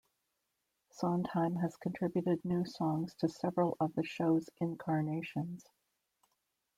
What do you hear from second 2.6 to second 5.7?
songs to several of the show's incarnations.